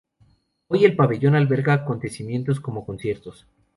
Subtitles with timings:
[0.69, 3.45] Hoy, el pabellón alberga acontecimientos como conciertos.